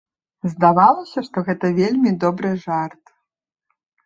Здавалася, 0.53 1.23
што 1.27 1.37
гэта 1.49 1.71
вельмі 1.81 2.15
добры 2.25 2.55
жарт. 2.65 3.03